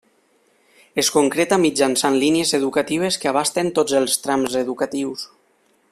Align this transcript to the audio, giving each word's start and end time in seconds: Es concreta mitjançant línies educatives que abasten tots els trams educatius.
Es 1.01 1.11
concreta 1.17 1.59
mitjançant 1.65 2.17
línies 2.23 2.55
educatives 2.59 3.21
que 3.25 3.31
abasten 3.33 3.73
tots 3.79 3.99
els 4.01 4.19
trams 4.25 4.57
educatius. 4.63 5.29